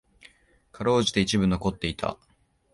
[0.71, 2.17] 辛うじて一部残っていた。